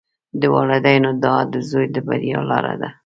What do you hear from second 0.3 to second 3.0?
د والدینو دعا د زوی د بریا لاره ده.